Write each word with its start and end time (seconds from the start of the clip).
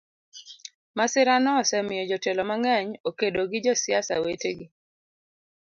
Masirano 0.97 1.51
osemiyo 1.61 2.03
jotelo 2.09 2.41
mang'eny 2.49 2.89
okedo 3.09 3.41
gi 3.51 3.59
josiasa 3.65 4.15
wetegi. 4.23 4.65